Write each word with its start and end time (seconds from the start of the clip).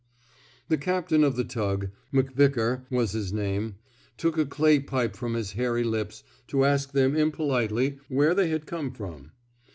The 0.67 0.79
captain 0.79 1.23
of 1.23 1.35
the 1.35 1.43
tug— 1.43 1.91
McVickar 2.11 2.85
was 2.89 3.11
his 3.11 3.31
name— 3.31 3.75
took 4.17 4.35
a 4.35 4.47
clay 4.47 4.79
pipe 4.79 5.15
from 5.15 5.35
his 5.35 5.51
hairy 5.51 5.83
lips 5.83 6.23
to 6.47 6.65
ask 6.65 6.93
them 6.93 7.15
impolitely 7.15 7.99
where 8.09 8.33
they 8.33 8.49
had 8.49 8.65
come 8.65 8.91
from. 8.93 9.29